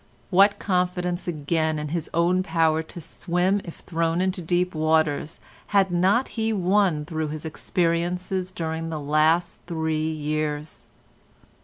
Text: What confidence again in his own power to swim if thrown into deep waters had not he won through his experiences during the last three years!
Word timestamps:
What 0.31 0.57
confidence 0.57 1.27
again 1.27 1.77
in 1.77 1.89
his 1.89 2.09
own 2.11 2.41
power 2.41 2.81
to 2.81 2.99
swim 2.99 3.61
if 3.63 3.81
thrown 3.81 4.19
into 4.19 4.41
deep 4.41 4.73
waters 4.73 5.39
had 5.67 5.91
not 5.91 6.29
he 6.29 6.51
won 6.51 7.05
through 7.05 7.27
his 7.27 7.45
experiences 7.45 8.51
during 8.51 8.89
the 8.89 8.99
last 8.99 9.61
three 9.67 10.09
years! 10.09 10.87